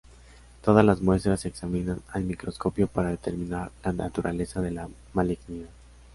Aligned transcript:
Todas 0.63 0.83
las 0.83 0.99
muestras 0.99 1.41
se 1.41 1.49
examinan 1.49 2.01
al 2.11 2.23
microscopio 2.23 2.87
para 2.87 3.11
determinar 3.11 3.71
la 3.83 3.93
naturaleza 3.93 4.59
de 4.59 4.71
la 4.71 4.89
malignidad. 5.13 5.69